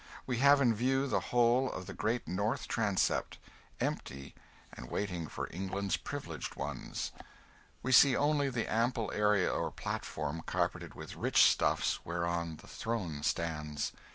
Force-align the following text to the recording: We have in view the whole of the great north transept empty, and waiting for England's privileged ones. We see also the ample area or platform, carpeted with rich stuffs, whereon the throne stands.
We 0.25 0.37
have 0.37 0.61
in 0.61 0.73
view 0.73 1.05
the 1.05 1.19
whole 1.29 1.71
of 1.71 1.85
the 1.85 1.93
great 1.93 2.27
north 2.27 2.67
transept 2.67 3.37
empty, 3.79 4.33
and 4.73 4.89
waiting 4.89 5.27
for 5.27 5.47
England's 5.51 5.95
privileged 5.95 6.55
ones. 6.55 7.11
We 7.83 7.91
see 7.91 8.15
also 8.15 8.49
the 8.49 8.65
ample 8.65 9.11
area 9.11 9.53
or 9.53 9.69
platform, 9.69 10.41
carpeted 10.47 10.95
with 10.95 11.15
rich 11.15 11.43
stuffs, 11.43 12.03
whereon 12.03 12.55
the 12.55 12.67
throne 12.67 13.21
stands. 13.21 13.91